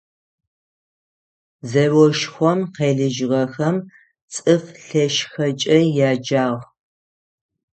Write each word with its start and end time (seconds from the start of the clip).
Зэошхом 1.69 2.59
къелыжьыгъэхэм 2.75 3.75
«Цӏыф 4.33 4.65
лъэшхэкӏэ» 4.85 5.77
яджагъ. 6.09 6.61